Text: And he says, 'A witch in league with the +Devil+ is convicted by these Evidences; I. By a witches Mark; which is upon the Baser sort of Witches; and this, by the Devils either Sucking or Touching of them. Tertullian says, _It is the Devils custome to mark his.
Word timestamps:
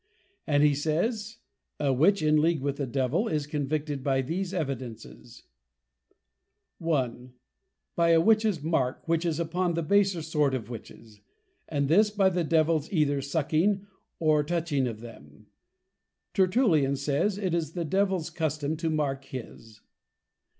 And 0.47 0.63
he 0.63 0.73
says, 0.73 1.37
'A 1.79 1.93
witch 1.93 2.23
in 2.23 2.41
league 2.41 2.61
with 2.63 2.77
the 2.77 2.87
+Devil+ 2.87 3.27
is 3.27 3.45
convicted 3.45 4.03
by 4.03 4.23
these 4.23 4.51
Evidences; 4.51 5.43
I. 6.83 7.29
By 7.95 8.09
a 8.09 8.19
witches 8.19 8.63
Mark; 8.63 9.07
which 9.07 9.25
is 9.25 9.39
upon 9.39 9.75
the 9.75 9.83
Baser 9.83 10.23
sort 10.23 10.55
of 10.55 10.71
Witches; 10.71 11.21
and 11.69 11.87
this, 11.87 12.09
by 12.09 12.29
the 12.29 12.43
Devils 12.43 12.91
either 12.91 13.21
Sucking 13.21 13.85
or 14.17 14.41
Touching 14.43 14.87
of 14.87 15.01
them. 15.01 15.45
Tertullian 16.33 16.95
says, 16.95 17.37
_It 17.37 17.53
is 17.53 17.73
the 17.73 17.85
Devils 17.85 18.31
custome 18.31 18.79
to 18.79 18.89
mark 18.89 19.25
his. 19.25 19.81